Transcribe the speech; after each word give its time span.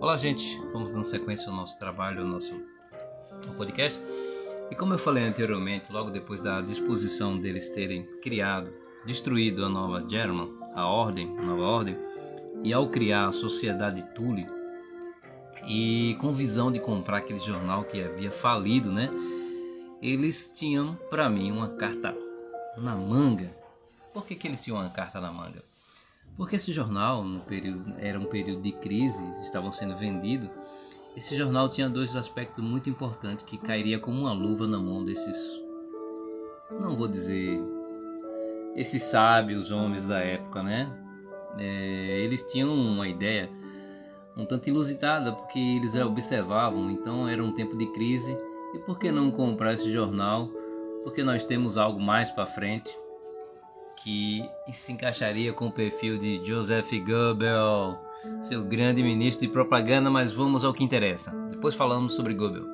Olá, 0.00 0.16
gente. 0.16 0.58
Vamos 0.72 0.90
dando 0.90 1.04
sequência 1.04 1.50
ao 1.50 1.54
nosso 1.54 1.78
trabalho, 1.78 2.22
ao 2.22 2.26
nosso 2.26 2.54
podcast. 3.58 4.02
E 4.70 4.74
como 4.74 4.94
eu 4.94 4.98
falei 4.98 5.24
anteriormente, 5.24 5.92
logo 5.92 6.10
depois 6.10 6.40
da 6.40 6.62
disposição 6.62 7.38
deles 7.38 7.68
terem 7.68 8.04
criado, 8.22 8.72
destruído 9.04 9.62
a 9.62 9.68
nova 9.68 10.02
German, 10.08 10.58
a 10.74 10.86
ordem, 10.86 11.28
a 11.36 11.42
nova 11.42 11.62
ordem, 11.64 11.98
e 12.64 12.72
ao 12.72 12.88
criar 12.88 13.28
a 13.28 13.32
sociedade 13.32 14.02
Tule, 14.14 14.46
e 15.68 16.16
com 16.18 16.32
visão 16.32 16.72
de 16.72 16.80
comprar 16.80 17.18
aquele 17.18 17.38
jornal 17.38 17.84
que 17.84 18.02
havia 18.02 18.30
falido, 18.30 18.90
né? 18.90 19.10
Eles 20.00 20.48
tinham 20.48 20.98
para 21.10 21.28
mim 21.28 21.52
uma 21.52 21.68
carta 21.76 22.16
na 22.78 22.96
manga. 22.96 23.50
Por 24.14 24.24
que, 24.24 24.34
que 24.34 24.48
eles 24.48 24.64
tinham 24.64 24.78
uma 24.78 24.88
carta 24.88 25.20
na 25.20 25.30
manga? 25.30 25.69
Porque 26.40 26.56
esse 26.56 26.72
jornal, 26.72 27.22
no 27.22 27.40
período, 27.40 27.92
era 27.98 28.18
um 28.18 28.24
período 28.24 28.62
de 28.62 28.72
crise, 28.72 29.22
estavam 29.42 29.70
sendo 29.70 29.94
vendidos. 29.94 30.48
Esse 31.14 31.36
jornal 31.36 31.68
tinha 31.68 31.86
dois 31.86 32.16
aspectos 32.16 32.64
muito 32.64 32.88
importantes 32.88 33.44
que 33.44 33.58
cairia 33.58 33.98
como 33.98 34.22
uma 34.22 34.32
luva 34.32 34.66
na 34.66 34.78
mão 34.78 35.04
desses, 35.04 35.60
não 36.80 36.96
vou 36.96 37.06
dizer, 37.06 37.60
esses 38.74 39.02
sábios 39.02 39.70
homens 39.70 40.08
da 40.08 40.18
época, 40.20 40.62
né? 40.62 40.90
É, 41.58 42.22
eles 42.24 42.42
tinham 42.44 42.72
uma 42.72 43.06
ideia 43.06 43.50
um 44.34 44.46
tanto 44.46 44.70
ilusitada, 44.70 45.32
porque 45.32 45.58
eles 45.58 45.94
observavam, 45.94 46.90
então 46.90 47.28
era 47.28 47.44
um 47.44 47.52
tempo 47.52 47.76
de 47.76 47.84
crise. 47.92 48.34
E 48.74 48.78
por 48.78 48.98
que 48.98 49.10
não 49.10 49.30
comprar 49.30 49.74
esse 49.74 49.92
jornal? 49.92 50.48
Porque 51.04 51.22
nós 51.22 51.44
temos 51.44 51.76
algo 51.76 52.00
mais 52.00 52.30
para 52.30 52.46
frente 52.46 52.96
que 53.96 54.48
se 54.70 54.92
encaixaria 54.92 55.52
com 55.52 55.66
o 55.66 55.72
perfil 55.72 56.18
de 56.18 56.44
Joseph 56.44 56.90
Goebbels, 56.90 57.98
seu 58.42 58.64
grande 58.64 59.02
ministro 59.02 59.46
de 59.46 59.52
propaganda, 59.52 60.10
mas 60.10 60.32
vamos 60.32 60.64
ao 60.64 60.72
que 60.72 60.84
interessa. 60.84 61.30
Depois 61.48 61.74
falamos 61.74 62.14
sobre 62.14 62.34
Goebbels. 62.34 62.68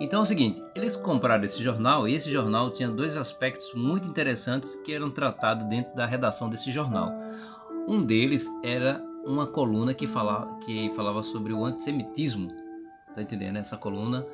Então 0.00 0.20
é 0.20 0.22
o 0.22 0.26
seguinte, 0.26 0.62
eles 0.76 0.94
compraram 0.94 1.44
esse 1.44 1.60
jornal 1.60 2.06
e 2.06 2.14
esse 2.14 2.30
jornal 2.30 2.70
tinha 2.70 2.88
dois 2.88 3.16
aspectos 3.16 3.74
muito 3.74 4.08
interessantes 4.08 4.76
que 4.84 4.92
eram 4.92 5.10
tratados 5.10 5.66
dentro 5.66 5.94
da 5.96 6.06
redação 6.06 6.48
desse 6.48 6.70
jornal. 6.70 7.12
Um 7.88 8.04
deles 8.04 8.46
era 8.62 9.02
uma 9.24 9.46
coluna 9.46 9.92
que 9.92 10.06
falava, 10.06 10.56
que 10.60 10.92
falava 10.94 11.22
sobre 11.22 11.52
o 11.52 11.64
antissemitismo. 11.64 12.52
Tá 13.12 13.22
entendendo? 13.22 13.56
Essa 13.56 13.76
coluna 13.76 14.24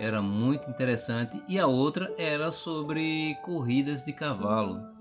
era 0.00 0.20
muito 0.20 0.68
interessante 0.68 1.40
e 1.48 1.60
a 1.60 1.66
outra 1.68 2.12
era 2.18 2.50
sobre 2.50 3.36
corridas 3.44 4.02
de 4.02 4.12
cavalo. 4.12 4.93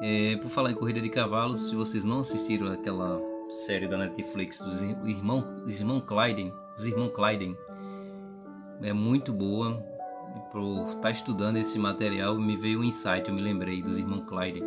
É, 0.00 0.36
por 0.36 0.50
falar 0.50 0.70
em 0.70 0.74
corrida 0.74 1.00
de 1.00 1.10
cavalos, 1.10 1.68
se 1.68 1.76
vocês 1.76 2.04
não 2.04 2.20
assistiram 2.20 2.72
aquela 2.72 3.20
série 3.50 3.86
da 3.86 3.98
Netflix 3.98 4.60
dos 4.60 4.80
irmãos 4.82 5.44
os 5.66 5.78
irmão 5.78 6.00
Clyden, 6.00 6.52
os 6.78 6.86
irmãos 6.86 7.12
Clyden, 7.14 7.56
é 8.82 8.92
muito 8.92 9.32
boa. 9.32 9.88
Por 10.52 10.88
estar 10.88 11.10
estudando 11.10 11.56
esse 11.56 11.78
material, 11.78 12.36
me 12.36 12.56
veio 12.56 12.80
um 12.80 12.84
insight, 12.84 13.28
eu 13.28 13.34
me 13.34 13.42
lembrei 13.42 13.82
dos 13.82 13.98
irmãos 13.98 14.24
Clyden. 14.26 14.62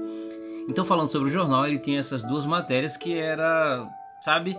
Então, 0.70 0.86
falando 0.86 1.08
sobre 1.08 1.30
o 1.30 1.32
jornal, 1.32 1.66
ele 1.66 1.80
tinha 1.80 2.00
essas 2.00 2.24
duas 2.24 2.46
matérias 2.46 2.96
que 2.96 3.18
era, 3.18 3.88
sabe? 4.22 4.58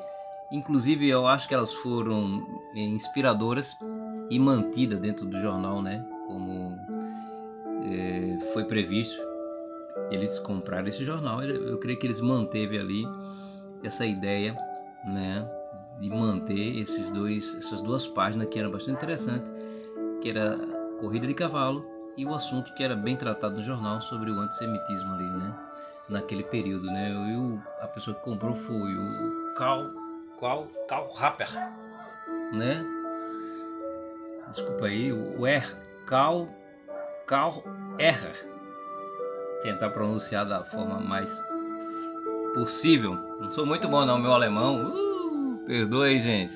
Inclusive, 0.51 1.07
eu 1.09 1.27
acho 1.27 1.47
que 1.47 1.55
elas 1.55 1.73
foram 1.73 2.47
inspiradoras 2.75 3.77
e 4.31 4.39
mantidas 4.39 4.99
dentro 4.99 5.27
do 5.27 5.39
jornal, 5.41 5.83
né? 5.83 6.05
Como 6.27 6.77
é, 7.85 8.39
foi 8.53 8.65
previsto 8.65 9.34
eles 10.11 10.39
compraram 10.39 10.89
esse 10.89 11.05
jornal. 11.05 11.43
Eu 11.43 11.79
creio 11.79 11.99
que 11.99 12.07
eles 12.07 12.21
manteve 12.21 12.79
ali 12.79 13.05
essa 13.83 14.07
ideia, 14.07 14.57
né, 15.05 15.47
de 16.01 16.11
manter 16.11 16.79
esses 16.79 17.11
dois, 17.11 17.55
essas 17.57 17.81
duas 17.81 18.07
páginas 18.07 18.49
que 18.49 18.59
era 18.59 18.69
bastante 18.69 18.97
interessante, 18.97 19.51
que 20.21 20.31
era 20.31 20.59
corrida 21.01 21.27
de 21.27 21.35
cavalo 21.35 21.85
e 22.17 22.25
o 22.25 22.35
assunto 22.35 22.73
que 22.75 22.83
era 22.83 22.97
bem 22.97 23.17
tratado 23.17 23.57
no 23.57 23.63
jornal 23.63 24.01
sobre 24.01 24.31
o 24.31 24.41
antissemitismo 24.41 25.15
ali, 25.15 25.31
né, 25.31 25.55
naquele 26.09 26.45
período, 26.45 26.87
né. 26.87 27.11
E 27.11 27.37
o, 27.37 27.61
a 27.81 27.89
pessoa 27.89 28.17
que 28.17 28.23
comprou 28.23 28.55
foi 28.55 28.97
o 28.97 29.55
Karl, 29.55 29.91
Karl, 30.41 30.67
Karl 30.89 31.13
Rapper, 31.13 31.51
né. 32.53 32.85
Desculpa 34.51 34.87
aí, 34.87 35.13
o 35.13 35.47
Er, 35.47 35.77
Karl, 36.07 36.47
Karl 37.27 37.63
Errer 37.99 38.54
tentar 39.65 39.89
pronunciar 39.91 40.45
da 40.45 40.63
forma 40.63 41.01
mais 41.01 41.43
possível. 42.53 43.15
Não 43.41 43.51
sou 43.51 43.65
muito 43.65 43.89
bom 43.89 44.05
não, 44.05 44.19
meu 44.19 44.33
alemão. 44.33 44.93
Uh, 44.93 45.65
perdoe, 45.67 46.19
gente. 46.19 46.53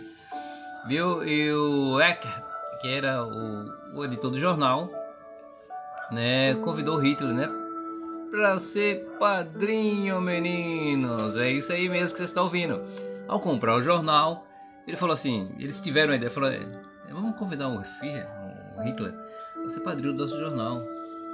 Viu? 0.86 1.24
E 1.24 1.50
o 1.50 1.98
Ecker, 2.00 2.44
que 2.80 2.88
era 2.88 3.24
o, 3.24 3.98
o 3.98 4.04
editor 4.04 4.30
do 4.30 4.38
jornal, 4.38 4.90
né, 6.12 6.54
convidou 6.56 6.98
Hitler, 6.98 7.32
né, 7.32 7.50
para 8.30 8.58
ser 8.58 9.06
padrinho, 9.18 10.20
meninos. 10.20 11.36
É 11.38 11.50
isso 11.50 11.72
aí 11.72 11.88
mesmo 11.88 12.12
que 12.12 12.18
você 12.18 12.24
está 12.24 12.42
ouvindo. 12.42 12.82
Ao 13.26 13.40
comprar 13.40 13.74
o 13.74 13.82
jornal, 13.82 14.46
ele 14.86 14.98
falou 14.98 15.14
assim, 15.14 15.50
eles 15.58 15.80
tiveram 15.80 16.12
a 16.12 16.16
ideia, 16.16 16.30
falou, 16.30 16.50
é, 16.50 16.60
vamos 17.10 17.36
convidar 17.38 17.68
o 17.68 17.82
Führer, 17.82 18.28
o 18.76 18.82
Hitler, 18.82 19.14
para 19.54 19.68
ser 19.70 19.80
padrinho 19.80 20.12
do 20.12 20.24
nosso 20.24 20.38
jornal 20.38 20.82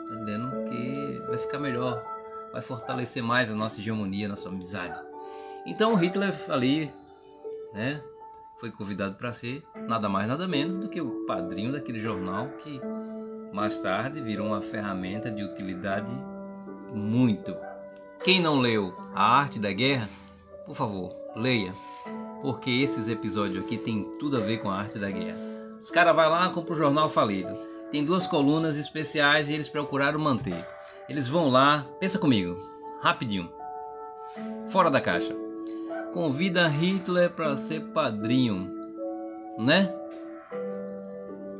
entendendo 0.04 0.50
que 0.68 1.22
vai 1.26 1.38
ficar 1.38 1.58
melhor, 1.58 2.04
vai 2.52 2.62
fortalecer 2.62 3.22
mais 3.22 3.50
a 3.50 3.54
nossa 3.54 3.80
hegemonia, 3.80 4.26
a 4.26 4.30
nossa 4.30 4.48
amizade. 4.48 4.98
Então 5.66 5.94
Hitler 5.94 6.32
ali, 6.48 6.92
né, 7.72 8.00
foi 8.58 8.70
convidado 8.70 9.16
para 9.16 9.32
ser 9.32 9.64
nada 9.88 10.08
mais 10.08 10.28
nada 10.28 10.46
menos 10.46 10.76
do 10.76 10.88
que 10.88 11.00
o 11.00 11.24
padrinho 11.26 11.72
daquele 11.72 11.98
jornal 11.98 12.48
que 12.58 12.80
mais 13.52 13.80
tarde 13.80 14.20
virou 14.20 14.48
uma 14.48 14.60
ferramenta 14.60 15.30
de 15.30 15.42
utilidade 15.42 16.10
muito. 16.92 17.54
Quem 18.22 18.40
não 18.40 18.58
leu 18.58 18.94
A 19.14 19.38
Arte 19.38 19.58
da 19.58 19.72
Guerra, 19.72 20.08
por 20.66 20.74
favor, 20.74 21.14
leia, 21.36 21.74
porque 22.42 22.70
esses 22.70 23.08
episódios 23.08 23.64
aqui 23.64 23.76
tem 23.76 24.04
tudo 24.18 24.36
a 24.36 24.40
ver 24.40 24.58
com 24.58 24.70
a 24.70 24.78
arte 24.78 24.98
da 24.98 25.10
guerra. 25.10 25.38
Os 25.80 25.90
caras 25.90 26.14
vai 26.14 26.28
lá 26.28 26.48
compra 26.50 26.74
o 26.74 26.76
jornal 26.76 27.08
falido 27.08 27.73
tem 27.90 28.04
duas 28.04 28.26
colunas 28.26 28.76
especiais 28.76 29.48
e 29.48 29.54
eles 29.54 29.68
procuraram 29.68 30.18
manter. 30.18 30.66
Eles 31.08 31.26
vão 31.26 31.48
lá, 31.48 31.86
pensa 32.00 32.18
comigo, 32.18 32.56
rapidinho, 33.00 33.50
fora 34.68 34.90
da 34.90 35.00
caixa. 35.00 35.34
Convida 36.12 36.68
Hitler 36.68 37.30
para 37.30 37.56
ser 37.56 37.80
padrinho, 37.92 38.70
né? 39.58 39.92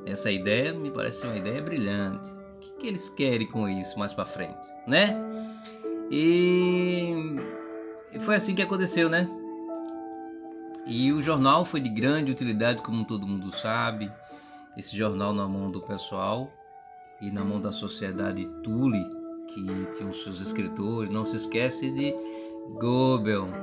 Essa 0.06 0.30
ideia 0.30 0.72
me 0.72 0.90
parece 0.90 1.26
uma 1.26 1.36
ideia 1.36 1.60
brilhante. 1.60 2.30
O 2.30 2.58
que, 2.60 2.72
que 2.72 2.86
eles 2.86 3.08
querem 3.08 3.46
com 3.46 3.68
isso 3.68 3.98
mais 3.98 4.12
para 4.12 4.24
frente, 4.24 4.68
né? 4.86 5.16
E 6.10 7.36
foi 8.20 8.36
assim 8.36 8.54
que 8.54 8.62
aconteceu, 8.62 9.08
né? 9.08 9.28
E 10.86 11.12
o 11.12 11.20
jornal 11.20 11.64
foi 11.64 11.80
de 11.80 11.88
grande 11.88 12.30
utilidade, 12.30 12.82
como 12.82 13.04
todo 13.04 13.26
mundo 13.26 13.50
sabe 13.50 14.12
esse 14.76 14.96
jornal 14.96 15.32
na 15.32 15.48
mão 15.48 15.70
do 15.70 15.80
pessoal 15.80 16.50
e 17.20 17.30
na 17.30 17.44
mão 17.44 17.60
da 17.60 17.72
sociedade 17.72 18.44
Tule, 18.62 19.04
que 19.48 19.62
tinha 19.92 20.08
os 20.08 20.24
seus 20.24 20.40
escritores. 20.40 21.10
Não 21.10 21.24
se 21.24 21.36
esquece 21.36 21.90
de 21.90 22.14
Goebbels. 22.78 23.54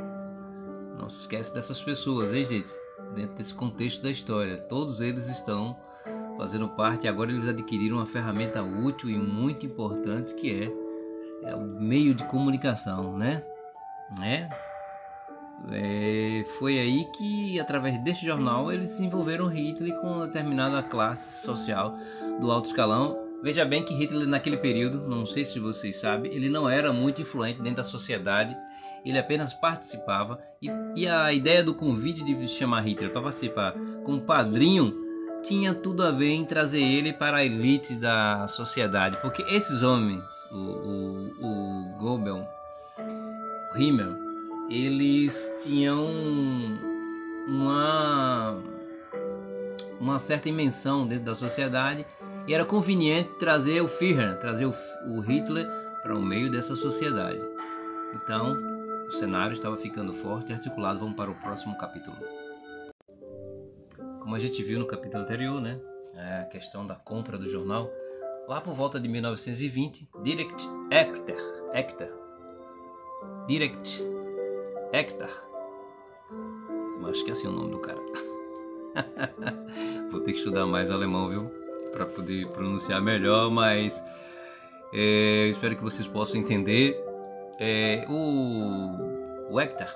Não 0.97 1.09
se 1.09 1.21
esquece 1.21 1.53
dessas 1.53 1.81
pessoas, 1.83 2.33
hein, 2.33 2.43
gente? 2.43 2.71
Dentro 3.15 3.35
desse 3.35 3.53
contexto 3.53 4.01
da 4.03 4.11
história. 4.11 4.57
Todos 4.57 5.01
eles 5.01 5.27
estão 5.27 5.77
fazendo 6.37 6.69
parte 6.69 7.07
agora 7.07 7.29
eles 7.29 7.47
adquiriram 7.47 7.97
uma 7.97 8.05
ferramenta 8.05 8.63
útil 8.63 9.09
e 9.09 9.17
muito 9.17 9.65
importante 9.65 10.33
que 10.33 10.63
é, 11.43 11.51
é 11.51 11.55
o 11.55 11.61
meio 11.61 12.15
de 12.15 12.23
comunicação, 12.25 13.15
né? 13.15 13.43
né? 14.17 14.49
É, 15.69 16.43
foi 16.57 16.79
aí 16.79 17.05
que, 17.15 17.59
através 17.59 17.97
desse 17.99 18.25
jornal, 18.25 18.71
eles 18.71 18.89
desenvolveram 18.89 19.47
Hitler 19.47 19.95
com 20.01 20.25
determinada 20.25 20.81
classe 20.81 21.45
social 21.45 21.95
do 22.39 22.51
alto 22.51 22.67
escalão. 22.67 23.17
Veja 23.43 23.65
bem 23.65 23.83
que 23.83 23.93
Hitler, 23.93 24.27
naquele 24.27 24.57
período, 24.57 25.07
não 25.07 25.25
sei 25.25 25.43
se 25.43 25.59
vocês 25.59 25.95
sabem, 25.95 26.31
ele 26.33 26.49
não 26.49 26.69
era 26.69 26.93
muito 26.93 27.21
influente 27.21 27.61
dentro 27.61 27.77
da 27.77 27.83
sociedade, 27.83 28.55
ele 29.05 29.17
apenas 29.17 29.53
participava. 29.53 30.39
E, 30.61 30.69
e 30.95 31.07
a 31.07 31.33
ideia 31.33 31.63
do 31.63 31.73
convite 31.73 32.23
de 32.23 32.47
chamar 32.47 32.81
Hitler 32.81 33.11
para 33.11 33.21
participar 33.21 33.73
como 34.03 34.21
padrinho 34.21 34.93
tinha 35.43 35.73
tudo 35.73 36.03
a 36.03 36.11
ver 36.11 36.29
em 36.29 36.45
trazer 36.45 36.81
ele 36.81 37.13
para 37.13 37.37
a 37.37 37.45
elite 37.45 37.95
da 37.95 38.47
sociedade, 38.47 39.17
porque 39.21 39.41
esses 39.43 39.81
homens, 39.81 40.23
o, 40.51 40.55
o, 40.55 41.31
o 41.41 41.97
Goebbels, 41.97 42.45
o 43.73 43.77
Himmel, 43.77 44.20
eles 44.71 45.53
tinham 45.61 46.05
uma 47.47 48.57
uma 49.99 50.17
certa 50.17 50.49
dimensão 50.49 51.05
dentro 51.05 51.25
da 51.25 51.35
sociedade 51.35 52.05
e 52.47 52.53
era 52.53 52.65
conveniente 52.65 53.29
trazer 53.37 53.81
o 53.81 53.87
Führer, 53.87 54.39
trazer 54.39 54.65
o, 54.65 54.73
o 55.05 55.19
Hitler 55.19 55.67
para 56.01 56.15
o 56.15 56.21
meio 56.21 56.49
dessa 56.49 56.73
sociedade. 56.73 57.39
Então, 58.15 58.57
o 59.07 59.11
cenário 59.11 59.53
estava 59.53 59.77
ficando 59.77 60.11
forte 60.11 60.51
e 60.51 60.53
articulado. 60.53 60.99
Vamos 60.99 61.15
para 61.15 61.29
o 61.29 61.35
próximo 61.35 61.77
capítulo. 61.77 62.17
como 64.19 64.33
a 64.33 64.39
gente 64.39 64.63
viu 64.63 64.79
no 64.79 64.87
capítulo 64.87 65.21
anterior, 65.23 65.61
né? 65.61 65.79
A 66.41 66.45
questão 66.45 66.87
da 66.87 66.95
compra 66.95 67.37
do 67.37 67.47
jornal. 67.47 67.91
Lá 68.47 68.59
por 68.59 68.73
volta 68.73 68.99
de 68.99 69.07
1920, 69.07 70.09
Direct 70.23 70.67
Hector, 70.89 72.09
Direct 73.47 74.20
Hector, 74.93 75.29
eu 76.99 77.07
acho 77.09 77.23
que 77.23 77.29
é 77.29 77.33
assim 77.33 77.47
o 77.47 77.51
nome 77.51 77.71
do 77.71 77.79
cara. 77.79 77.99
Vou 80.11 80.19
ter 80.19 80.33
que 80.33 80.37
estudar 80.37 80.65
mais 80.65 80.89
o 80.89 80.93
alemão, 80.93 81.29
viu? 81.29 81.49
Para 81.93 82.05
poder 82.05 82.45
pronunciar 82.49 83.01
melhor, 83.01 83.49
mas 83.49 84.03
é, 84.93 85.47
espero 85.47 85.77
que 85.77 85.83
vocês 85.83 86.07
possam 86.09 86.41
entender. 86.41 87.01
É, 87.57 88.05
o, 88.09 89.53
o 89.53 89.59
Hector, 89.61 89.87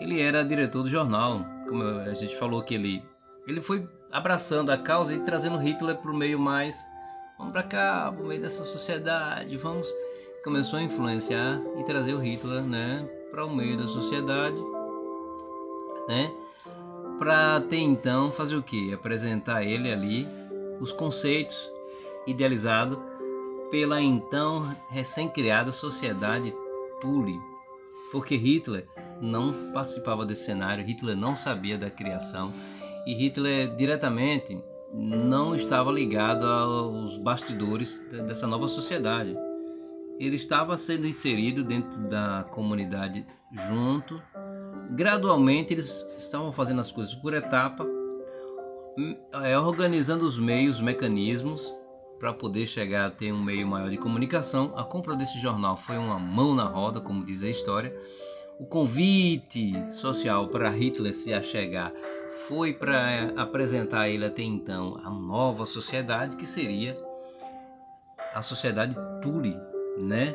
ele 0.00 0.20
era 0.20 0.44
diretor 0.44 0.82
do 0.82 0.90
jornal, 0.90 1.44
como 1.68 1.84
a 1.84 2.12
gente 2.12 2.34
falou 2.36 2.60
que 2.62 2.74
ele, 2.74 3.04
ele 3.46 3.60
foi 3.60 3.86
abraçando 4.10 4.70
a 4.70 4.78
causa 4.78 5.14
e 5.14 5.20
trazendo 5.20 5.58
Hitler 5.58 5.96
para 5.96 6.10
o 6.10 6.16
meio 6.16 6.40
mais, 6.40 6.84
vamos 7.38 7.52
para 7.52 7.62
cá, 7.62 8.12
para 8.12 8.26
meio 8.26 8.40
dessa 8.40 8.64
sociedade, 8.64 9.56
vamos, 9.58 9.86
começou 10.42 10.80
a 10.80 10.82
influenciar 10.82 11.60
e 11.78 11.84
trazer 11.84 12.14
o 12.14 12.18
Hitler, 12.18 12.62
né, 12.62 13.08
para 13.30 13.44
o 13.44 13.54
meio 13.54 13.76
da 13.76 13.86
sociedade, 13.86 14.60
né, 16.08 16.32
para 17.18 17.56
até 17.56 17.76
então 17.76 18.32
fazer 18.32 18.56
o 18.56 18.62
que? 18.62 18.92
Apresentar 18.92 19.62
ele 19.62 19.92
ali 19.92 20.26
os 20.80 20.92
conceitos 20.92 21.70
idealizados 22.26 22.98
pela 23.70 24.00
então 24.00 24.74
recém-criada 24.88 25.70
sociedade 25.70 26.54
Thule, 27.00 27.38
porque 28.10 28.36
Hitler 28.36 28.88
não 29.20 29.72
participava 29.72 30.26
desse 30.26 30.44
cenário, 30.44 30.84
Hitler 30.84 31.16
não 31.16 31.36
sabia 31.36 31.78
da 31.78 31.90
criação 31.90 32.52
e 33.06 33.14
Hitler 33.14 33.74
diretamente 33.76 34.58
não 34.92 35.54
estava 35.54 35.92
ligado 35.92 36.44
aos 36.44 37.16
bastidores 37.18 37.98
dessa 38.26 38.46
nova 38.46 38.66
sociedade. 38.66 39.36
Ele 40.20 40.36
estava 40.36 40.76
sendo 40.76 41.06
inserido 41.06 41.64
dentro 41.64 41.98
da 42.08 42.44
comunidade 42.50 43.26
junto. 43.50 44.22
Gradualmente 44.90 45.72
eles 45.72 46.04
estavam 46.18 46.52
fazendo 46.52 46.82
as 46.82 46.92
coisas 46.92 47.14
por 47.14 47.32
etapa, 47.32 47.86
é, 49.42 49.58
organizando 49.58 50.26
os 50.26 50.38
meios, 50.38 50.76
os 50.76 50.82
mecanismos 50.82 51.74
para 52.18 52.34
poder 52.34 52.66
chegar 52.66 53.06
a 53.06 53.10
ter 53.10 53.32
um 53.32 53.42
meio 53.42 53.66
maior 53.66 53.88
de 53.88 53.96
comunicação. 53.96 54.74
A 54.76 54.84
compra 54.84 55.16
desse 55.16 55.40
jornal 55.40 55.74
foi 55.74 55.96
uma 55.96 56.18
mão 56.18 56.54
na 56.54 56.64
roda, 56.64 57.00
como 57.00 57.24
diz 57.24 57.42
a 57.42 57.48
história. 57.48 57.96
O 58.58 58.66
convite 58.66 59.72
social 59.90 60.48
para 60.48 60.68
Hitler 60.68 61.14
se 61.14 61.32
achegar 61.32 61.94
foi 62.46 62.74
para 62.74 63.32
apresentar 63.36 64.00
a 64.00 64.08
ele 64.10 64.26
até 64.26 64.42
então 64.42 65.00
a 65.02 65.08
nova 65.08 65.64
sociedade 65.64 66.36
que 66.36 66.44
seria 66.44 66.94
a 68.34 68.42
sociedade 68.42 68.94
Tule, 69.22 69.56
né? 69.98 70.34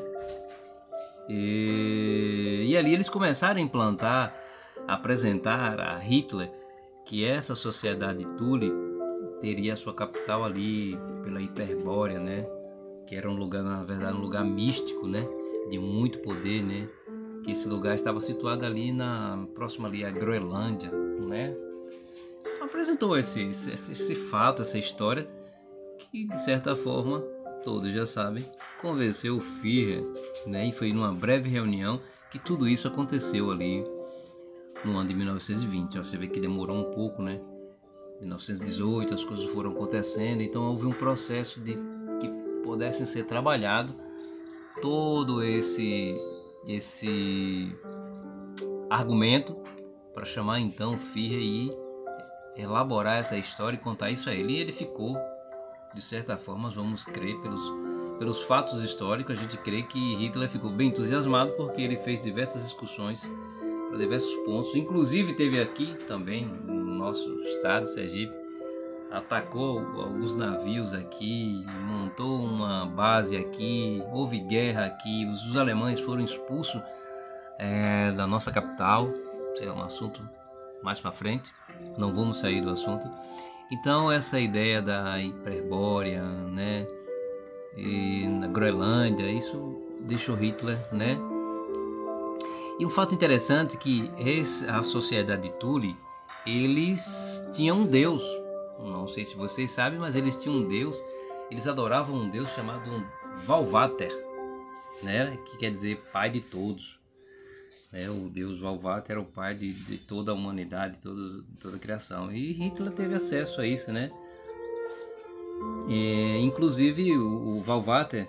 E, 1.27 2.65
e 2.67 2.77
ali 2.77 2.93
eles 2.93 3.09
começaram 3.09 3.59
a 3.59 3.63
implantar, 3.63 4.35
a 4.87 4.93
apresentar 4.93 5.79
a 5.79 5.97
Hitler 5.97 6.51
que 7.05 7.23
essa 7.23 7.55
sociedade 7.55 8.25
Tule 8.37 8.71
teria 9.39 9.75
sua 9.75 9.93
capital 9.93 10.43
ali 10.43 10.97
pela 11.23 11.41
Hiperbórea, 11.41 12.19
né? 12.19 12.43
Que 13.07 13.15
era 13.15 13.29
um 13.29 13.35
lugar, 13.35 13.63
na 13.63 13.83
verdade, 13.83 14.17
um 14.17 14.21
lugar 14.21 14.43
místico, 14.43 15.07
né? 15.07 15.27
De 15.69 15.77
muito 15.77 16.19
poder, 16.19 16.63
né? 16.63 16.87
Que 17.43 17.51
esse 17.51 17.67
lugar 17.67 17.95
estava 17.95 18.19
situado 18.19 18.65
ali 18.65 18.91
na 18.91 19.47
próxima 19.53 19.87
ali 19.87 20.03
à 20.03 20.09
Groenlândia, 20.09 20.91
né? 20.91 21.55
Apresentou 22.61 23.17
esse, 23.17 23.43
esse, 23.43 23.71
esse 23.71 24.15
fato, 24.15 24.63
essa 24.63 24.79
história 24.79 25.27
que 26.11 26.25
de 26.25 26.39
certa 26.43 26.75
forma 26.75 27.19
todos 27.63 27.91
já 27.93 28.05
sabem, 28.05 28.49
convenceu 28.85 29.37
o 29.37 29.41
Führer, 29.41 30.03
né? 30.45 30.67
E 30.67 30.71
foi 30.71 30.93
numa 30.93 31.11
breve 31.11 31.49
reunião 31.49 31.99
que 32.29 32.37
tudo 32.37 32.67
isso 32.67 32.87
aconteceu 32.87 33.49
ali 33.49 33.83
no 34.83 34.95
ano 34.95 35.09
de 35.09 35.15
1920. 35.15 35.97
Você 35.97 36.15
vê 36.17 36.27
que 36.27 36.39
demorou 36.39 36.77
um 36.77 36.91
pouco, 36.93 37.23
né? 37.23 37.41
1918 38.19 39.11
as 39.15 39.25
coisas 39.25 39.45
foram 39.47 39.71
acontecendo, 39.71 40.41
então 40.41 40.69
houve 40.69 40.85
um 40.85 40.93
processo 40.93 41.59
de 41.59 41.73
que 41.73 42.29
pudessem 42.63 43.07
ser 43.07 43.23
trabalhado 43.23 43.95
todo 44.81 45.43
esse 45.43 46.15
esse 46.67 47.75
argumento 48.89 49.57
para 50.13 50.25
chamar 50.25 50.59
então 50.59 50.93
o 50.93 50.97
Führer 50.97 51.41
e 51.41 51.71
elaborar 52.55 53.17
essa 53.17 53.35
história 53.35 53.77
e 53.77 53.79
contar 53.79 54.11
isso 54.11 54.29
a 54.29 54.33
ele. 54.33 54.53
E 54.53 54.59
ele 54.59 54.71
ficou, 54.71 55.17
de 55.93 56.01
certa 56.03 56.37
forma, 56.37 56.69
vamos 56.69 57.03
crer 57.03 57.39
pelos, 57.41 57.94
pelos 58.17 58.41
fatos 58.43 58.83
históricos, 58.83 59.37
a 59.37 59.41
gente 59.41 59.57
crê 59.57 59.81
que 59.83 60.15
Hitler 60.15 60.49
ficou 60.49 60.69
bem 60.69 60.89
entusiasmado 60.89 61.51
porque 61.51 61.81
ele 61.81 61.97
fez 61.97 62.19
diversas 62.19 62.63
discussões 62.63 63.29
para 63.89 63.97
diversos 63.97 64.33
pontos. 64.45 64.75
Inclusive 64.75 65.33
teve 65.33 65.61
aqui 65.61 65.95
também 66.07 66.45
no 66.45 66.95
nosso 66.95 67.29
estado, 67.43 67.87
Sergipe, 67.87 68.33
atacou 69.11 69.79
alguns 70.01 70.35
navios 70.35 70.93
aqui, 70.93 71.63
montou 71.87 72.43
uma 72.43 72.85
base 72.85 73.37
aqui, 73.37 74.03
houve 74.11 74.39
guerra 74.39 74.85
aqui, 74.85 75.25
os, 75.25 75.55
alemães 75.55 75.99
foram 75.99 76.23
expulsos 76.23 76.81
é, 77.57 78.11
da 78.11 78.27
nossa 78.27 78.51
capital. 78.51 79.09
É 79.61 79.71
um 79.71 79.81
assunto 79.81 80.21
mais 80.83 80.99
para 80.99 81.11
frente, 81.11 81.53
não 81.97 82.13
vamos 82.13 82.39
sair 82.39 82.61
do 82.61 82.71
assunto. 82.71 83.07
Então 83.71 84.11
essa 84.11 84.39
ideia 84.39 84.81
da 84.81 85.17
hiperbórea, 85.19 86.21
né, 86.21 86.85
e 87.75 88.27
na 88.27 88.47
Groenlândia, 88.47 89.29
isso 89.29 89.81
deixou 90.07 90.35
Hitler, 90.35 90.77
né, 90.93 91.17
e 92.77 92.85
um 92.85 92.89
fato 92.89 93.15
interessante 93.15 93.77
é 93.77 93.79
que 93.79 94.11
a 94.67 94.83
sociedade 94.83 95.49
Tule, 95.59 95.95
eles 96.45 97.41
tinham 97.53 97.79
um 97.79 97.85
deus, 97.85 98.21
não 98.77 99.07
sei 99.07 99.23
se 99.23 99.35
vocês 99.35 99.71
sabem, 99.71 99.97
mas 99.97 100.17
eles 100.17 100.35
tinham 100.35 100.57
um 100.57 100.67
deus, 100.67 101.01
eles 101.49 101.67
adoravam 101.69 102.17
um 102.17 102.29
deus 102.29 102.49
chamado 102.49 103.05
Valvater, 103.45 104.11
né, 105.01 105.37
que 105.45 105.57
quer 105.57 105.71
dizer 105.71 106.03
pai 106.11 106.29
de 106.29 106.41
todos. 106.41 106.99
Né? 107.93 108.09
O 108.09 108.29
deus 108.29 108.59
Valvater 108.59 109.11
era 109.15 109.21
o 109.21 109.31
pai 109.31 109.55
de, 109.55 109.71
de 109.71 109.97
toda 109.97 110.31
a 110.31 110.35
humanidade, 110.35 110.99
toda, 110.99 111.45
toda 111.57 111.77
a 111.77 111.79
criação. 111.79 112.29
E 112.29 112.51
Hitler 112.51 112.91
teve 112.91 113.15
acesso 113.15 113.61
a 113.61 113.65
isso, 113.65 113.89
né? 113.91 114.11
E, 115.89 116.37
inclusive 116.39 117.17
o, 117.17 117.57
o 117.57 117.61
Valvater 117.61 118.27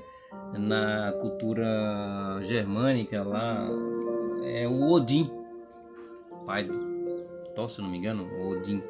na 0.52 1.12
cultura 1.20 2.40
germânica 2.42 3.22
lá 3.22 3.66
é 4.44 4.68
o 4.68 4.90
Odin, 4.90 5.30
pai 6.44 6.64
de 6.64 6.78
Thor, 7.54 7.68
se 7.70 7.80
não 7.80 7.88
me 7.88 7.98
engano, 7.98 8.28
Odin. 8.48 8.82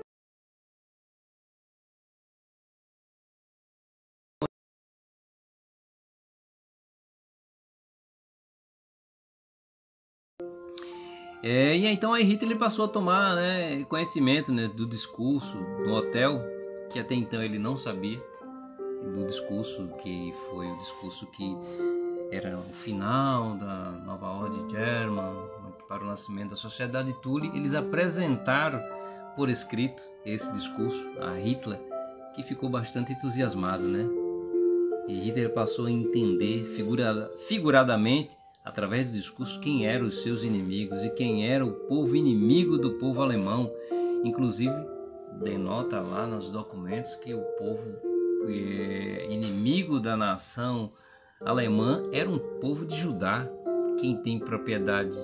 É, 11.42 11.76
e 11.76 11.86
então 11.86 12.12
a 12.12 12.18
Rita 12.18 12.44
ele 12.44 12.56
passou 12.56 12.86
a 12.86 12.88
tomar 12.88 13.36
né, 13.36 13.84
conhecimento 13.84 14.50
né, 14.50 14.66
do 14.66 14.84
discurso 14.84 15.56
no 15.56 15.94
hotel, 15.94 16.42
que 16.96 17.00
até 17.00 17.14
então 17.14 17.42
ele 17.42 17.58
não 17.58 17.76
sabia, 17.76 18.18
do 19.12 19.26
discurso 19.26 19.86
que 19.98 20.32
foi 20.46 20.66
o 20.66 20.78
discurso 20.78 21.26
que 21.26 21.54
era 22.30 22.58
o 22.58 22.62
final 22.62 23.54
da 23.54 23.90
nova 24.06 24.28
ordem 24.28 24.66
German, 24.70 25.34
para 25.86 26.02
o 26.02 26.06
nascimento 26.06 26.50
da 26.50 26.56
sociedade 26.56 27.12
Thule, 27.20 27.52
eles 27.54 27.74
apresentaram 27.74 28.80
por 29.36 29.50
escrito 29.50 30.02
esse 30.24 30.50
discurso 30.54 31.06
a 31.20 31.34
Hitler, 31.34 31.78
que 32.34 32.42
ficou 32.42 32.70
bastante 32.70 33.12
entusiasmado, 33.12 33.84
né? 33.84 34.06
E 35.06 35.20
Hitler 35.20 35.52
passou 35.52 35.84
a 35.84 35.90
entender 35.90 36.64
figura, 36.64 37.30
figuradamente, 37.46 38.34
através 38.64 39.10
do 39.10 39.18
discurso, 39.18 39.60
quem 39.60 39.86
eram 39.86 40.06
os 40.06 40.22
seus 40.22 40.42
inimigos 40.42 41.04
e 41.04 41.10
quem 41.10 41.46
era 41.46 41.64
o 41.64 41.72
povo 41.72 42.16
inimigo 42.16 42.78
do 42.78 42.92
povo 42.92 43.20
alemão. 43.20 43.70
Inclusive, 44.24 44.95
denota 45.42 46.00
lá 46.00 46.26
nos 46.26 46.50
documentos 46.50 47.14
que 47.16 47.34
o 47.34 47.42
povo 47.58 47.82
é, 48.48 49.26
inimigo 49.30 50.00
da 50.00 50.16
nação 50.16 50.92
alemã 51.40 52.02
era 52.12 52.28
um 52.28 52.38
povo 52.38 52.84
de 52.86 52.96
Judá. 52.96 53.48
Quem 53.98 54.16
tem 54.16 54.38
propriedade 54.38 55.18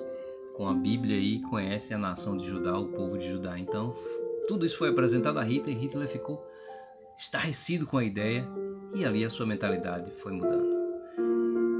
com 0.55 0.67
a 0.67 0.73
Bíblia 0.73 1.17
e 1.17 1.41
conhece 1.41 1.93
a 1.93 1.97
nação 1.97 2.37
de 2.37 2.45
Judá, 2.45 2.77
o 2.77 2.87
povo 2.87 3.17
de 3.17 3.29
Judá. 3.29 3.57
Então, 3.57 3.93
tudo 4.47 4.65
isso 4.65 4.77
foi 4.77 4.89
apresentado 4.89 5.39
a 5.39 5.43
Hitler 5.43 5.75
e 5.75 5.79
Hitler 5.79 6.07
ficou 6.07 6.45
estarrecido 7.17 7.85
com 7.85 7.97
a 7.97 8.03
ideia 8.03 8.47
e 8.95 9.05
ali 9.05 9.23
a 9.23 9.29
sua 9.29 9.45
mentalidade 9.45 10.11
foi 10.11 10.31
mudando. 10.31 10.73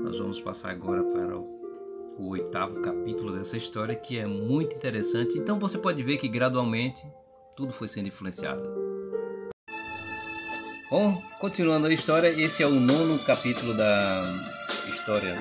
Nós 0.04 0.18
vamos 0.18 0.42
passar 0.42 0.72
agora 0.72 1.04
para 1.04 1.38
o, 1.38 2.16
o 2.18 2.28
oitavo 2.30 2.82
capítulo 2.82 3.32
dessa 3.32 3.58
história 3.58 3.96
que 3.96 4.18
é 4.18 4.26
muito 4.26 4.76
interessante. 4.76 5.38
Então 5.38 5.60
você 5.60 5.78
pode 5.78 6.02
ver 6.04 6.18
que 6.18 6.28
gradualmente 6.28 7.04
tudo 7.56 7.74
foi 7.74 7.88
sendo 7.88 8.08
influenciado. 8.08 8.64
Bom, 10.90 11.20
continuando 11.40 11.88
a 11.88 11.94
história, 11.94 12.30
esse 12.40 12.62
é 12.62 12.68
o 12.68 12.72
nono 12.72 13.18
capítulo 13.26 13.74
da 13.74 14.24
história 14.88 15.36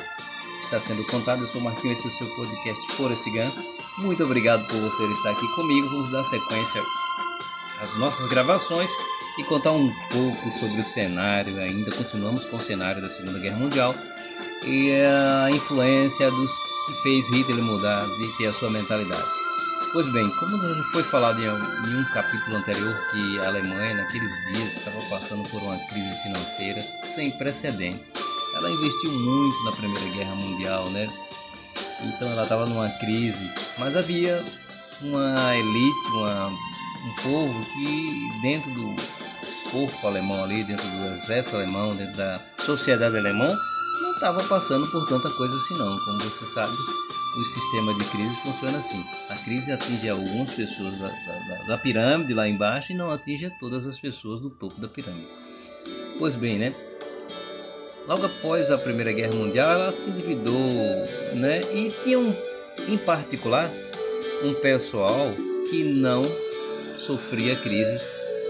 que 0.58 0.64
está 0.64 0.80
sendo 0.80 1.04
contada. 1.06 1.42
Eu 1.42 1.46
sou 1.46 1.60
Marquinhos, 1.60 1.98
esse 1.98 2.08
é 2.08 2.10
o 2.10 2.14
seu 2.14 2.36
podcast 2.36 2.92
Forest 2.92 3.30
Gump. 3.30 3.54
Muito 3.98 4.24
obrigado 4.24 4.66
por 4.66 4.80
você 4.80 5.04
estar 5.12 5.30
aqui 5.30 5.46
comigo. 5.54 5.88
Vamos 5.88 6.10
dar 6.10 6.24
sequência 6.24 6.82
às 7.82 7.94
nossas 7.98 8.28
gravações 8.28 8.90
e 9.38 9.44
contar 9.44 9.72
um 9.72 9.92
pouco 10.10 10.50
sobre 10.52 10.80
o 10.80 10.84
cenário. 10.84 11.58
Ainda 11.60 11.90
continuamos 11.92 12.46
com 12.46 12.56
o 12.56 12.62
cenário 12.62 13.02
da 13.02 13.10
Segunda 13.10 13.38
Guerra 13.38 13.58
Mundial 13.58 13.94
e 14.64 14.92
a 14.92 15.50
influência 15.50 16.30
dos 16.30 16.50
que 16.86 16.94
fez 17.02 17.28
Hitler 17.28 17.62
mudar 17.62 18.06
de 18.06 18.38
ter 18.38 18.46
a 18.46 18.52
sua 18.54 18.70
mentalidade. 18.70 19.41
Pois 19.92 20.10
bem, 20.10 20.26
como 20.36 20.56
já 20.58 20.82
foi 20.84 21.02
falado 21.02 21.38
em 21.38 21.50
um 21.50 22.04
capítulo 22.14 22.56
anterior 22.56 22.94
que 23.10 23.38
a 23.40 23.48
Alemanha 23.48 23.94
naqueles 23.94 24.32
dias 24.46 24.78
estava 24.78 24.98
passando 25.10 25.46
por 25.50 25.62
uma 25.62 25.76
crise 25.86 26.14
financeira 26.22 26.80
sem 27.04 27.30
precedentes. 27.32 28.14
Ela 28.54 28.70
investiu 28.70 29.12
muito 29.12 29.64
na 29.64 29.72
Primeira 29.72 30.08
Guerra 30.16 30.34
Mundial, 30.34 30.88
né? 30.88 31.06
Então 32.00 32.26
ela 32.30 32.44
estava 32.44 32.64
numa 32.64 32.88
crise, 32.88 33.50
mas 33.76 33.94
havia 33.94 34.42
uma 35.02 35.54
elite, 35.54 36.08
uma, 36.14 36.46
um 36.46 37.22
povo 37.22 37.64
que 37.74 38.40
dentro 38.40 38.70
do 38.70 38.96
corpo 39.70 40.06
alemão 40.06 40.42
ali, 40.42 40.64
dentro 40.64 40.88
do 40.88 41.14
exército 41.16 41.56
alemão, 41.56 41.94
dentro 41.94 42.16
da 42.16 42.40
sociedade 42.60 43.18
alemã, 43.18 43.54
não 44.00 44.12
estava 44.12 44.42
passando 44.44 44.86
por 44.90 45.06
tanta 45.08 45.30
coisa 45.30 45.56
assim 45.56 45.74
não. 45.74 45.98
Como 45.98 46.18
você 46.18 46.44
sabe, 46.46 46.72
o 47.36 47.44
sistema 47.44 47.94
de 47.94 48.04
crise 48.06 48.36
funciona 48.42 48.78
assim. 48.78 49.04
A 49.28 49.36
crise 49.36 49.72
atinge 49.72 50.08
algumas 50.08 50.50
pessoas 50.50 50.98
da, 50.98 51.08
da, 51.08 51.62
da, 51.68 51.78
pirâmide 51.78 52.34
lá 52.34 52.48
embaixo 52.48 52.92
e 52.92 52.94
não 52.94 53.10
atinge 53.10 53.50
todas 53.58 53.86
as 53.86 53.98
pessoas 53.98 54.40
do 54.40 54.50
topo 54.50 54.80
da 54.80 54.88
pirâmide. 54.88 55.28
Pois 56.18 56.34
bem, 56.34 56.58
né? 56.58 56.74
Logo 58.06 58.26
após 58.26 58.70
a 58.70 58.78
Primeira 58.78 59.12
Guerra 59.12 59.34
Mundial, 59.34 59.70
ela 59.70 59.92
se 59.92 60.10
endividou, 60.10 60.54
né? 61.34 61.62
E 61.72 61.92
tinha 62.02 62.18
um, 62.18 62.34
em 62.88 62.98
particular 62.98 63.70
um 64.44 64.54
pessoal 64.54 65.32
que 65.70 65.84
não 65.84 66.24
sofria 66.98 67.54
crise, 67.56 68.00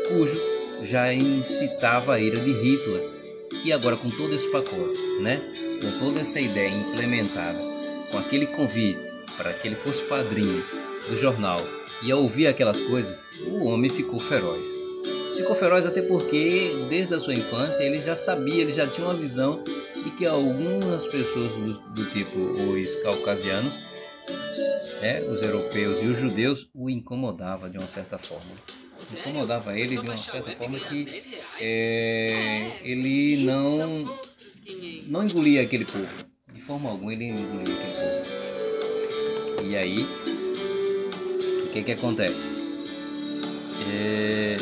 cujo 0.08 0.40
já 0.84 1.12
incitava 1.12 2.14
a 2.14 2.20
ira 2.20 2.40
de 2.40 2.52
Hitler. 2.52 3.21
E 3.64 3.72
agora 3.72 3.96
com 3.96 4.10
todo 4.10 4.34
esse 4.34 4.50
pacote, 4.50 4.98
né? 5.20 5.40
Com 5.80 5.98
toda 5.98 6.20
essa 6.20 6.40
ideia 6.40 6.68
implementada 6.68 7.72
com 8.12 8.18
aquele 8.18 8.46
convite 8.46 9.10
para 9.36 9.52
que 9.54 9.66
ele 9.66 9.74
fosse 9.74 10.02
padrinho 10.02 10.62
do 11.08 11.16
jornal 11.16 11.60
e 12.02 12.12
ao 12.12 12.22
ouvir 12.22 12.46
aquelas 12.46 12.78
coisas, 12.80 13.24
o 13.46 13.64
homem 13.64 13.90
ficou 13.90 14.18
feroz. 14.18 14.66
Ficou 15.36 15.56
feroz 15.56 15.86
até 15.86 16.02
porque, 16.02 16.70
desde 16.88 17.14
a 17.14 17.20
sua 17.20 17.34
infância, 17.34 17.82
ele 17.82 18.02
já 18.02 18.14
sabia, 18.14 18.62
ele 18.62 18.72
já 18.72 18.86
tinha 18.86 19.06
uma 19.06 19.14
visão 19.14 19.64
de 20.04 20.10
que 20.10 20.26
algumas 20.26 21.06
pessoas 21.06 21.52
do, 21.52 21.72
do 21.90 22.04
tipo 22.10 22.38
os 22.38 22.94
caucasianos, 23.02 23.80
né, 25.00 25.20
os 25.22 25.42
europeus 25.42 26.02
e 26.02 26.06
os 26.06 26.18
judeus, 26.18 26.68
o 26.74 26.90
incomodavam 26.90 27.70
de 27.70 27.78
uma 27.78 27.88
certa 27.88 28.18
forma. 28.18 28.52
Incomodava 29.10 29.78
ele 29.78 29.96
de 29.96 30.08
uma 30.08 30.16
certa 30.16 30.52
forma 30.52 30.78
que 30.78 31.06
é, 31.60 32.80
ele 32.82 33.44
não, 33.44 34.04
não 35.08 35.24
engolia 35.24 35.62
aquele 35.62 35.84
povo 35.84 36.32
de 36.52 36.60
forma 36.60 36.90
alguma 36.90 37.12
ele 37.12 37.26
engoliu 37.26 37.60
aquele 37.60 37.94
povo. 37.94 39.64
E 39.64 39.76
aí, 39.76 40.06
o 41.64 41.68
que 41.70 41.82
que 41.82 41.92
acontece? 41.92 42.46
É... 43.92 44.56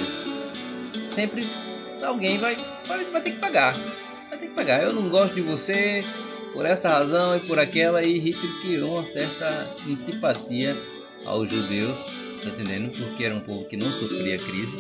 Sempre 1.07 1.47
alguém 2.03 2.39
vai, 2.39 2.57
vai, 2.87 3.05
vai 3.05 3.21
ter 3.21 3.33
que 3.33 3.39
pagar. 3.39 3.75
Vai 4.29 4.39
ter 4.39 4.47
que 4.49 4.55
pagar. 4.55 4.83
Eu 4.83 4.93
não 4.93 5.09
gosto 5.09 5.35
de 5.35 5.43
você 5.43 6.05
por 6.53 6.65
essa 6.65 6.89
razão 6.89 7.37
e 7.37 7.41
por 7.41 7.59
aquela. 7.59 8.03
E 8.03 8.19
Hitler 8.19 8.61
criou 8.63 8.93
uma 8.95 9.05
certa 9.05 9.69
antipatia 9.87 10.77
aos 11.27 11.51
judeus, 11.51 11.99
tá 12.41 12.49
entendendo? 12.49 12.91
Porque 12.97 13.25
era 13.25 13.35
um 13.35 13.41
povo 13.41 13.65
que 13.67 13.77
não 13.77 13.91
sofria 13.93 14.39
crise. 14.39 14.77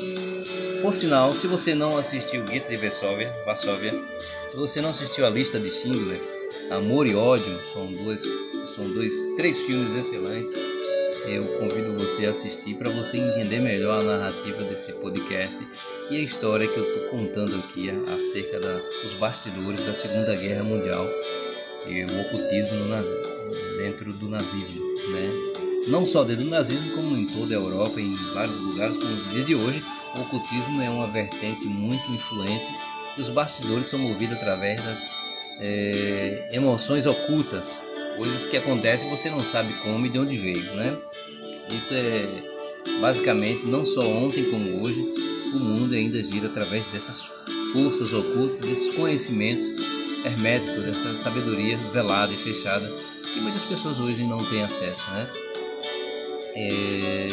Por 0.83 0.95
sinal, 0.95 1.33
se 1.33 1.47
você 1.47 1.75
não 1.75 1.97
assistiu 1.97 2.45
Hitler 2.45 2.73
e 2.73 2.77
Varsóvia, 2.77 3.33
Varsóvia, 3.45 3.93
se 4.51 4.57
você 4.57 4.81
não 4.81 4.91
assistiu 4.91 5.27
a 5.27 5.31
lista 5.31 5.61
de 5.61 5.71
Schindler, 5.71 6.21
Amor 6.71 7.07
e 7.07 7.15
Ódio 7.15 7.59
são 7.73 7.87
dois, 7.93 8.23
são 8.75 8.89
dois, 8.93 9.13
três 9.37 9.57
filmes 9.59 9.95
excelentes. 9.97 10.55
Eu 11.27 11.45
convido 11.59 11.93
você 11.93 12.27
a 12.27 12.31
assistir 12.31 12.77
para 12.77 12.89
você 12.89 13.19
entender 13.19 13.61
melhor 13.61 14.01
a 14.01 14.05
narrativa 14.05 14.63
desse 14.65 14.93
podcast 14.95 15.67
e 16.11 16.17
a 16.17 16.21
história 16.21 16.67
que 16.67 16.77
eu 16.77 16.85
estou 16.85 17.09
contando 17.11 17.57
aqui 17.57 17.91
acerca 17.91 18.59
dos 18.59 19.13
bastidores 19.19 19.85
da 19.85 19.93
Segunda 19.93 20.35
Guerra 20.35 20.65
Mundial 20.65 21.07
e 21.87 22.05
o 22.05 22.21
ocultismo 22.21 22.87
dentro 23.83 24.13
do 24.13 24.29
nazismo, 24.29 24.81
né? 25.11 25.60
Não 25.89 26.05
só 26.05 26.25
dentro 26.25 26.45
do 26.45 26.51
nazismo, 26.51 26.91
como 26.95 27.17
em 27.17 27.27
toda 27.27 27.55
a 27.55 27.59
Europa, 27.59 28.01
em 28.01 28.15
vários 28.35 28.61
lugares, 28.61 28.97
como 28.97 29.11
nos 29.11 29.31
dias 29.31 29.47
de 29.47 29.55
hoje, 29.55 29.83
o 30.15 30.21
ocultismo 30.21 30.83
é 30.83 30.91
uma 30.91 31.07
vertente 31.07 31.65
muito 31.67 32.11
influente 32.13 32.67
e 33.17 33.21
os 33.21 33.29
bastidores 33.29 33.89
são 33.89 33.99
movidos 33.99 34.37
através 34.37 34.83
das 34.83 35.11
é, 35.59 36.51
emoções 36.53 37.07
ocultas, 37.07 37.81
coisas 38.17 38.47
que 38.47 38.57
acontecem 38.57 39.07
e 39.07 39.11
você 39.11 39.31
não 39.31 39.41
sabe 39.41 39.73
como 39.83 40.07
e 40.07 40.09
de 40.09 40.19
onde 40.19 40.37
veio, 40.37 40.75
né? 40.75 40.97
Isso 41.71 41.95
é 41.95 42.29
basicamente 43.01 43.67
não 43.67 43.85
só 43.85 44.07
ontem 44.07 44.45
como 44.51 44.83
hoje, 44.83 45.01
o 45.55 45.59
mundo 45.59 45.95
ainda 45.95 46.23
gira 46.23 46.47
através 46.47 46.87
dessas 46.89 47.23
forças 47.73 48.13
ocultas, 48.13 48.61
desses 48.61 48.95
conhecimentos 48.95 49.67
herméticos, 50.25 50.85
dessa 50.85 51.17
sabedoria 51.17 51.77
velada 51.93 52.33
e 52.33 52.37
fechada 52.37 52.87
que 53.33 53.41
muitas 53.41 53.63
pessoas 53.63 53.99
hoje 53.99 54.23
não 54.25 54.45
têm 54.45 54.63
acesso, 54.63 55.11
né? 55.13 55.29
É... 56.55 57.29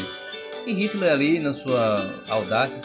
E 0.66 0.74
Hitler 0.74 1.12
ali, 1.12 1.40
na 1.40 1.54
sua 1.54 2.22
audácia, 2.28 2.82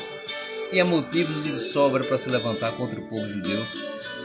tinha 0.71 0.85
motivos 0.85 1.43
de 1.43 1.61
sobra 1.61 2.03
para 2.05 2.17
se 2.17 2.29
levantar 2.29 2.73
contra 2.73 2.99
o 3.01 3.03
povo 3.09 3.29
judeu 3.29 3.62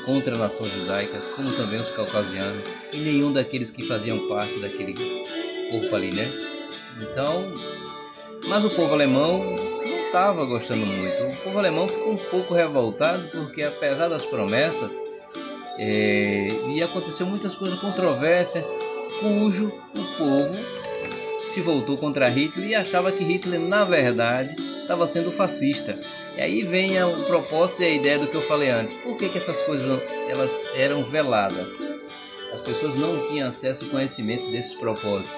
contra 0.08 0.36
a 0.36 0.38
nação 0.38 0.66
judaica, 0.70 1.20
como 1.36 1.52
também 1.52 1.82
os 1.82 1.92
caucasianos 1.92 2.64
e 2.94 2.98
nenhum 2.98 3.34
daqueles 3.34 3.70
que 3.70 3.86
faziam 3.86 4.18
parte 4.30 4.58
daquele 4.58 4.96
corpo 5.70 5.94
ali, 5.94 6.16
né? 6.16 6.32
Então, 7.02 7.52
mas 8.48 8.64
o 8.64 8.70
povo 8.70 8.94
alemão 8.94 9.38
não 9.38 10.06
estava 10.06 10.46
gostando 10.46 10.86
muito. 10.86 11.24
O 11.24 11.44
povo 11.44 11.60
alemão 11.60 11.90
ficou 11.90 12.14
um 12.14 12.18
pouco 12.18 12.54
revoltado 12.54 13.28
porque, 13.28 13.64
apesar 13.64 14.08
das 14.08 14.26
promessas, 14.26 14.90
é, 15.78 16.48
e 16.70 16.82
aconteceu 16.82 17.26
muitas 17.26 17.56
coisas 17.58 17.78
controversas, 17.78 18.64
cujo 19.20 19.68
o 19.68 20.18
povo 20.18 20.56
se 21.52 21.62
voltou 21.62 21.98
contra 21.98 22.30
Hitler 22.30 22.70
e 22.70 22.76
achava 22.76 23.12
que 23.12 23.24
Hitler, 23.24 23.60
na 23.60 23.84
verdade, 23.84 24.56
estava 24.82 25.06
sendo 25.06 25.32
fascista. 25.32 26.00
E 26.36 26.42
aí 26.42 26.64
vem 26.64 27.02
o 27.04 27.24
propósito 27.26 27.82
e 27.82 27.86
a 27.86 27.90
ideia 27.90 28.20
do 28.20 28.28
que 28.28 28.36
eu 28.36 28.42
falei 28.42 28.70
antes. 28.70 28.94
Por 28.94 29.18
que, 29.18 29.30
que 29.30 29.38
essas 29.38 29.62
coisas 29.62 30.02
elas 30.30 30.68
eram 30.76 31.04
veladas? 31.04 31.68
As 32.54 32.62
pessoas 32.62 32.96
não 32.96 33.28
tinham 33.28 33.50
acesso 33.50 33.86
e 33.86 33.90
conhecimentos 33.90 34.48
desses 34.48 34.74
propósitos. 34.76 35.36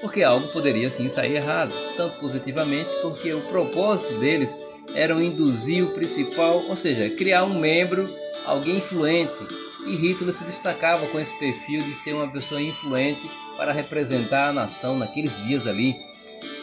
Porque 0.00 0.22
algo 0.22 0.48
poderia 0.48 0.90
sim 0.90 1.08
sair 1.08 1.36
errado, 1.36 1.72
tanto 1.96 2.18
positivamente, 2.18 2.90
porque 3.02 3.32
o 3.32 3.40
propósito 3.42 4.14
deles 4.14 4.58
era 4.94 5.14
induzir 5.22 5.84
o 5.84 5.90
principal, 5.90 6.64
ou 6.68 6.76
seja, 6.76 7.08
criar 7.10 7.44
um 7.44 7.58
membro, 7.58 8.08
alguém 8.44 8.78
influente. 8.78 9.46
E 9.86 9.96
Hitler 9.96 10.32
se 10.32 10.44
destacava 10.44 11.06
com 11.06 11.18
esse 11.18 11.36
perfil 11.38 11.82
de 11.82 11.94
ser 11.94 12.14
uma 12.14 12.28
pessoa 12.28 12.60
influente 12.60 13.28
para 13.56 13.72
representar 13.72 14.48
a 14.48 14.52
nação 14.52 14.98
naqueles 14.98 15.42
dias 15.44 15.66
ali, 15.66 15.96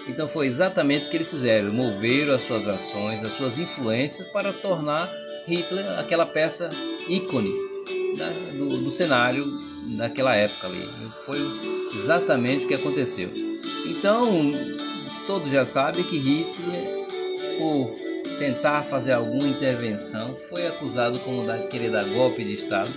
então 0.07 0.27
foi 0.27 0.47
exatamente 0.47 1.07
o 1.07 1.09
que 1.09 1.17
eles 1.17 1.29
fizeram, 1.29 1.71
moveram 1.71 2.33
as 2.33 2.41
suas 2.41 2.67
ações, 2.67 3.23
as 3.23 3.33
suas 3.33 3.57
influências 3.57 4.27
para 4.29 4.51
tornar 4.51 5.09
Hitler 5.47 5.85
aquela 5.99 6.25
peça 6.25 6.69
ícone 7.07 7.53
né, 8.17 8.33
do, 8.53 8.77
do, 8.77 8.91
cenário 8.91 9.45
daquela 9.97 10.35
época 10.35 10.67
ali. 10.67 10.89
Foi 11.25 11.37
exatamente 11.95 12.65
o 12.65 12.67
que 12.67 12.73
aconteceu. 12.73 13.29
Então 13.85 14.51
todos 15.27 15.51
já 15.51 15.63
sabem 15.63 16.03
que 16.03 16.17
Hitler, 16.17 17.05
por 17.59 17.93
tentar 18.39 18.83
fazer 18.83 19.11
alguma 19.11 19.47
intervenção, 19.47 20.35
foi 20.49 20.65
acusado 20.65 21.19
como 21.19 21.45
da, 21.45 21.59
querer 21.67 21.91
dar 21.91 22.05
golpe 22.05 22.43
de 22.43 22.53
Estado 22.53 22.89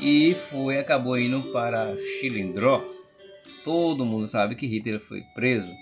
e 0.00 0.34
foi 0.50 0.78
acabou 0.78 1.18
indo 1.18 1.40
para 1.52 1.94
Chilindró. 1.96 2.84
Todo 3.64 4.04
mundo 4.04 4.26
sabe 4.26 4.54
que 4.54 4.66
Hitler 4.66 5.00
foi 5.00 5.22
preso 5.34 5.72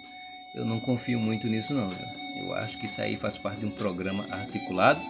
eu 0.55 0.65
não 0.65 0.79
confio 0.79 1.19
muito 1.19 1.49
nisso 1.49 1.75
não. 1.75 1.91
Eu 2.37 2.55
acho 2.55 2.79
que 2.79 2.87
isso 2.87 3.01
aí 3.01 3.17
faz 3.17 3.37
parte 3.37 3.61
de 3.61 3.67
um 3.67 3.71
programa 3.71 4.25
articulado, 4.31 5.01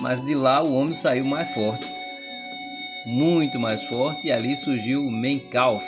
mas 0.00 0.22
de 0.24 0.34
lá 0.34 0.60
o 0.60 0.74
homem 0.74 0.92
saiu 0.92 1.24
mais 1.24 1.48
forte, 1.54 1.86
muito 3.06 3.60
mais 3.60 3.82
forte, 3.84 4.26
e 4.26 4.32
ali 4.32 4.56
surgiu 4.56 5.06
o 5.06 5.10
Menkauf, 5.10 5.84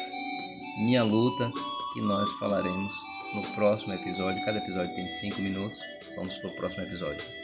minha 0.78 1.02
luta, 1.02 1.50
que 1.92 2.00
nós 2.00 2.30
falaremos 2.38 2.92
no 3.34 3.42
próximo 3.54 3.94
episódio. 3.94 4.44
Cada 4.44 4.58
episódio 4.58 4.94
tem 4.94 5.08
5 5.08 5.40
minutos. 5.42 5.80
Vamos 6.16 6.36
para 6.38 6.50
o 6.50 6.56
próximo 6.56 6.84
episódio. 6.84 7.43